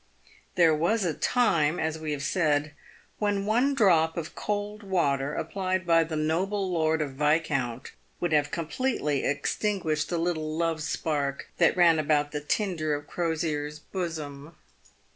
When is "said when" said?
2.23-3.45